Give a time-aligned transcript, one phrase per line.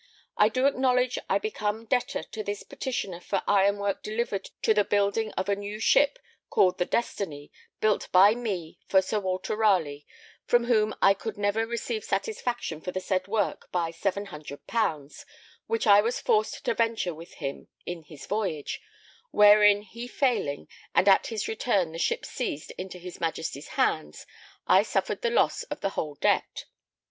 [0.35, 5.31] I do acknowledge I become debtor to this petitioner for ironwork delivered to the building
[5.33, 6.17] of a new ship
[6.49, 10.05] called the Destiny, built by me for Sir Walter Ralegh,
[10.47, 15.23] from whom I could never receive satisfaction for the said work by 700_l._,
[15.67, 18.81] which I was forced to venture with him in his voyage,
[19.29, 24.25] wherein he failing, and at his return the ship seized into his Majesty's hands,
[24.65, 26.65] I suffered the loss of the whole debt.